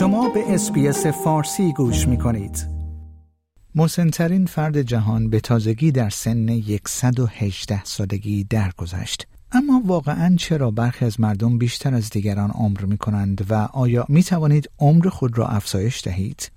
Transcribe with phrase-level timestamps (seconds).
[0.00, 2.66] شما به اسپیس فارسی گوش می کنید.
[3.74, 9.26] مسنترین فرد جهان به تازگی در سن 118 سالگی درگذشت.
[9.52, 14.22] اما واقعا چرا برخی از مردم بیشتر از دیگران عمر می کنند و آیا می
[14.22, 16.50] توانید عمر خود را افزایش دهید؟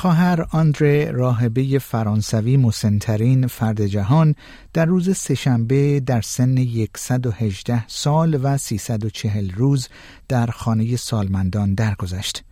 [0.00, 4.34] خواهر آندره راهبه فرانسوی مسنترین فرد جهان
[4.72, 6.64] در روز سهشنبه در سن
[6.96, 9.88] 118 سال و 340 روز
[10.28, 12.44] در خانه سالمندان درگذشت.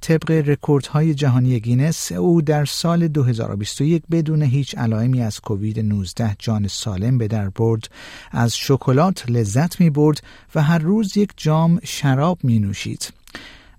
[0.00, 6.68] طبق رکوردهای جهانی گینس او در سال 2021 بدون هیچ علائمی از کووید 19 جان
[6.68, 7.90] سالم به در برد
[8.30, 10.22] از شکلات لذت می برد
[10.54, 13.12] و هر روز یک جام شراب می نوشید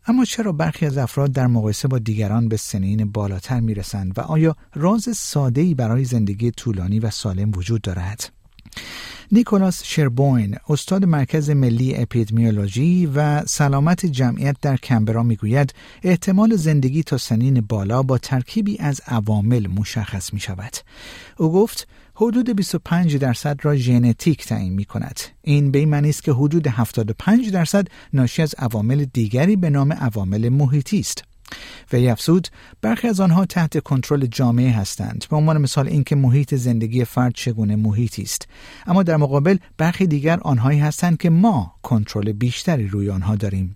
[0.10, 4.22] اما چرا برخی از افراد در مقایسه با دیگران به سنین بالاتر می رسند و
[4.22, 8.39] آیا راز ساده برای زندگی طولانی و سالم وجود دارد؟
[9.32, 17.18] نیکولاس شربوین استاد مرکز ملی اپیدمیولوژی و سلامت جمعیت در کمبرا می‌گوید احتمال زندگی تا
[17.18, 20.74] سنین بالا با ترکیبی از عوامل مشخص می شود.
[21.38, 25.20] او گفت حدود 25 درصد را ژنتیک تعیین می کند.
[25.42, 29.94] این به این معنی است که حدود 75 درصد ناشی از عوامل دیگری به نام
[29.94, 31.29] عوامل محیطی است.
[31.94, 32.48] و افزود
[32.82, 37.76] برخی از آنها تحت کنترل جامعه هستند به عنوان مثال اینکه محیط زندگی فرد چگونه
[37.76, 38.48] محیطی است.
[38.88, 43.76] اما در مقابل برخی دیگر آنهایی هستند که ما کنترل بیشتری روی آنها داریم.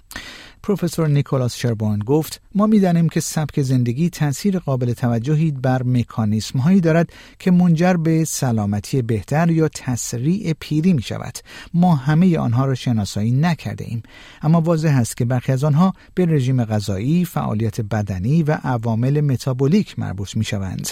[0.64, 6.82] پروفسور نیکولاس شربان گفت ما می‌دانیم که سبک زندگی تاثیر قابل توجهی بر مکانیسم هایی
[6.82, 11.38] دارد که منجر به سلامتی بهتر یا تسریع پیری می شود
[11.74, 14.04] ما همه آنها را شناسایی نکرده ایم.
[14.42, 20.00] اما واضح است که برخی از آنها به رژیم غذایی فعالیت بدنی و عوامل متابولیک
[20.00, 20.90] مربوط می شوند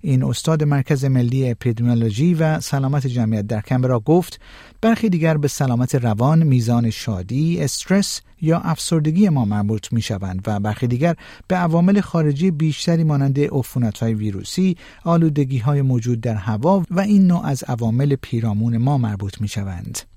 [0.00, 4.40] این استاد مرکز ملی اپیدمیولوژی و سلامت جمعیت در کمبرا گفت
[4.80, 10.60] برخی دیگر به سلامت روان، میزان شادی، استرس یا افسردگی ما مربوط می شوند و
[10.60, 11.16] برخی دیگر
[11.48, 17.26] به عوامل خارجی بیشتری مانند عفونت های ویروسی، آلودگی های موجود در هوا و این
[17.26, 20.15] نوع از عوامل پیرامون ما مربوط می شوند.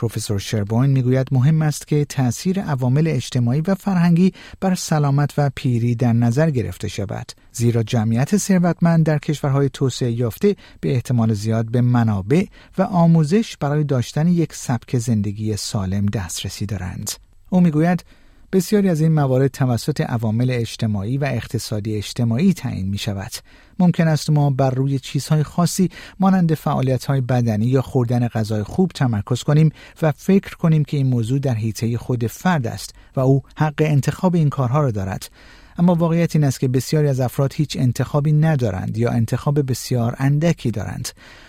[0.00, 5.94] پروفسور شربوین می‌گوید مهم است که تاثیر عوامل اجتماعی و فرهنگی بر سلامت و پیری
[5.94, 11.80] در نظر گرفته شود زیرا جمعیت ثروتمند در کشورهای توسعه یافته به احتمال زیاد به
[11.80, 12.44] منابع
[12.78, 17.10] و آموزش برای داشتن یک سبک زندگی سالم دسترسی دارند.
[17.50, 18.04] او می‌گوید
[18.52, 23.30] بسیاری از این موارد توسط عوامل اجتماعی و اقتصادی اجتماعی تعیین می شود.
[23.78, 25.90] ممکن است ما بر روی چیزهای خاصی
[26.20, 29.72] مانند فعالیت های بدنی یا خوردن غذای خوب تمرکز کنیم
[30.02, 34.34] و فکر کنیم که این موضوع در حیطه خود فرد است و او حق انتخاب
[34.34, 35.30] این کارها را دارد.
[35.80, 40.70] اما واقعیت این است که بسیاری از افراد هیچ انتخابی ندارند یا انتخاب بسیار اندکی
[40.70, 41.08] دارند.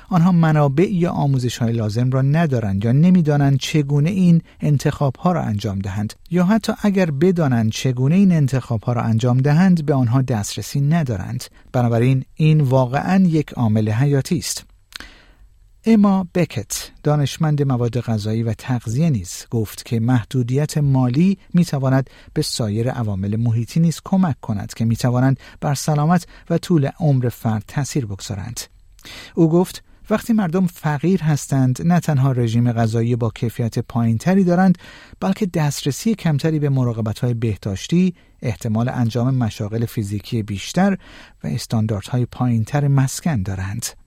[0.09, 5.41] آنها منابع یا آموزش های لازم را ندارند یا نمی‌دانند چگونه این انتخاب ها را
[5.41, 10.21] انجام دهند یا حتی اگر بدانند چگونه این انتخاب ها را انجام دهند به آنها
[10.21, 14.70] دسترسی ندارند بنابراین این واقعا یک عامل حیاتی است
[15.85, 22.41] اما بکت دانشمند مواد غذایی و تغذیه نیز گفت که محدودیت مالی می تواند به
[22.41, 27.63] سایر عوامل محیطی نیز کمک کند که می توانند بر سلامت و طول عمر فرد
[27.67, 28.59] تاثیر بگذارند.
[29.35, 34.77] او گفت وقتی مردم فقیر هستند نه تنها رژیم غذایی با کیفیت پایینتری دارند
[35.19, 40.97] بلکه دسترسی کمتری به مراقبت های بهداشتی احتمال انجام مشاغل فیزیکی بیشتر
[41.43, 44.00] و استانداردهای پایینتر مسکن دارند.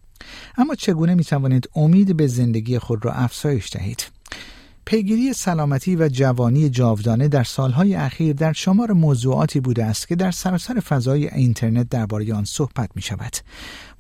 [0.57, 4.14] اما چگونه می توانید امید به زندگی خود را افزایش دهید؟
[4.87, 10.31] پیگیری سلامتی و جوانی جاودانه در سالهای اخیر در شمار موضوعاتی بوده است که در
[10.31, 13.37] سراسر فضای اینترنت درباره آن صحبت می شود.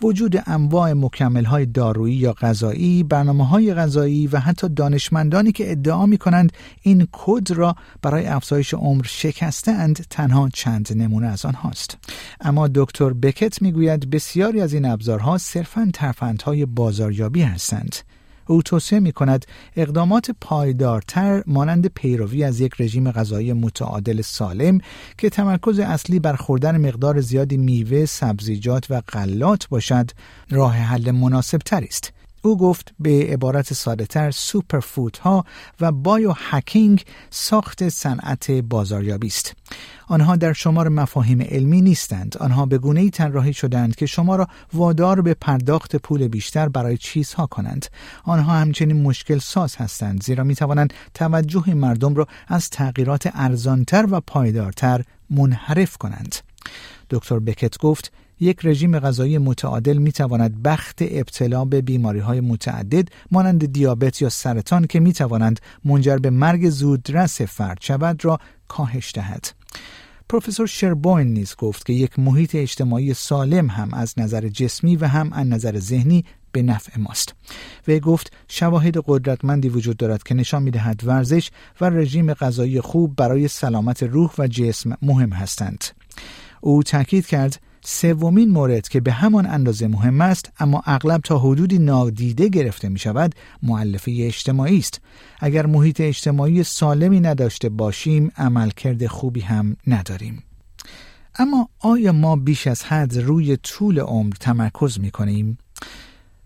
[0.02, 6.06] وجود انواع مکمل های دارویی یا غذایی، برنامه های غذایی و حتی دانشمندانی که ادعا
[6.06, 6.52] می کنند
[6.82, 11.98] این کد را برای افزایش عمر شکستند تنها چند نمونه از آنهاست.
[12.40, 17.96] اما دکتر بکت می‌گوید بسیاری از این ابزارها صرفا ترفندهای بازاریابی هستند.
[18.46, 19.46] او توصیه می کند
[19.76, 24.78] اقدامات پایدارتر مانند پیروی از یک رژیم غذایی متعادل سالم
[25.18, 30.10] که تمرکز اصلی بر خوردن مقدار زیادی میوه، سبزیجات و غلات باشد
[30.50, 32.13] راه حل مناسب تر است.
[32.44, 34.80] او گفت به عبارت ساده تر سوپر
[35.22, 35.44] ها
[35.80, 39.56] و بایو هکینگ ساخت صنعت بازاریابی است.
[40.08, 42.36] آنها در شمار مفاهیم علمی نیستند.
[42.40, 46.96] آنها به گونه ای طراحی شدند که شما را وادار به پرداخت پول بیشتر برای
[46.96, 47.86] چیزها کنند.
[48.24, 54.20] آنها همچنین مشکل ساز هستند زیرا می توانند توجه مردم را از تغییرات ارزانتر و
[54.20, 56.34] پایدارتر منحرف کنند.
[57.10, 58.12] دکتر بکت گفت
[58.44, 64.28] یک رژیم غذایی متعادل می تواند بخت ابتلا به بیماری های متعدد مانند دیابت یا
[64.28, 68.38] سرطان که می توانند منجر به مرگ زودرس فرد شود را
[68.68, 69.46] کاهش دهد.
[70.28, 75.32] پروفسور شربوین نیز گفت که یک محیط اجتماعی سالم هم از نظر جسمی و هم
[75.32, 77.34] از نظر ذهنی به نفع ماست
[77.88, 81.50] و گفت شواهد قدرتمندی وجود دارد که نشان می‌دهد ورزش
[81.80, 85.84] و رژیم غذایی خوب برای سلامت روح و جسم مهم هستند
[86.60, 91.78] او تاکید کرد سومین مورد که به همان اندازه مهم است اما اغلب تا حدودی
[91.78, 95.00] نادیده گرفته می شود معلفه اجتماعی است
[95.40, 100.42] اگر محیط اجتماعی سالمی نداشته باشیم عملکرد خوبی هم نداریم
[101.38, 105.58] اما آیا ما بیش از حد روی طول عمر تمرکز می کنیم؟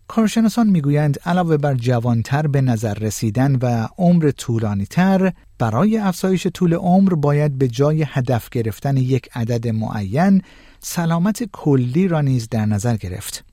[0.09, 6.75] کارشناسان می‌گویند علاوه بر جوانتر به نظر رسیدن و عمر طولانی تر برای افزایش طول
[6.75, 10.43] عمر باید به جای هدف گرفتن یک عدد معین
[10.81, 13.45] سلامت کلی را نیز در نظر گرفت.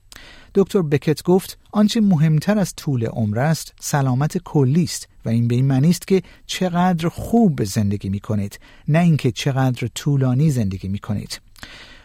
[0.56, 5.56] دکتر بکت گفت آنچه مهمتر از طول عمر است سلامت کلی است و این به
[5.56, 11.00] این معنی است که چقدر خوب زندگی می کنید نه اینکه چقدر طولانی زندگی می
[11.00, 11.42] کنید.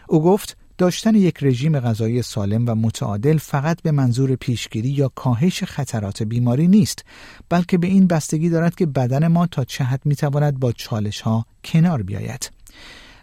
[0.07, 5.63] او گفت داشتن یک رژیم غذایی سالم و متعادل فقط به منظور پیشگیری یا کاهش
[5.63, 7.05] خطرات بیماری نیست
[7.49, 11.45] بلکه به این بستگی دارد که بدن ما تا چه حد می‌تواند با چالش ها
[11.63, 12.51] کنار بیاید.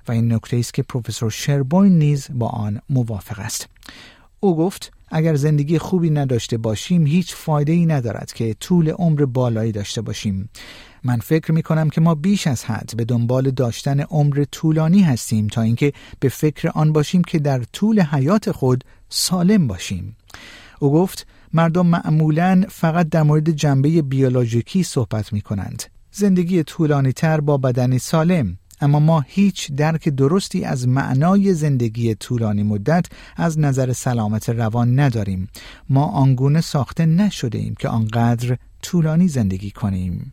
[0.08, 3.69] و این نکته است که پروفسور شربوین نیز با آن موافق است.
[4.40, 9.72] او گفت اگر زندگی خوبی نداشته باشیم هیچ فایده ای ندارد که طول عمر بالایی
[9.72, 10.49] داشته باشیم.
[11.04, 15.46] من فکر می کنم که ما بیش از حد به دنبال داشتن عمر طولانی هستیم
[15.46, 20.16] تا اینکه به فکر آن باشیم که در طول حیات خود سالم باشیم.
[20.80, 27.40] او گفت مردم معمولا فقط در مورد جنبه بیولوژیکی صحبت می کنند زندگی طولانی تر
[27.40, 28.58] با بدنی سالم.
[28.80, 33.06] اما ما هیچ درک درستی از معنای زندگی طولانی مدت
[33.36, 35.48] از نظر سلامت روان نداریم.
[35.88, 40.32] ما آنگونه ساخته نشده ایم که آنقدر طولانی زندگی کنیم.